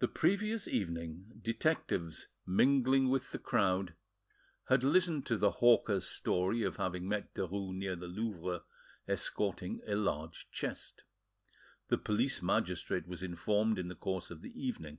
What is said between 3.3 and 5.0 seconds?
the crowd, had